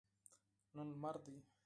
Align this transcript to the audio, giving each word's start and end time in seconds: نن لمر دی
نن 0.75 0.87
لمر 0.93 1.15
دی 1.25 1.35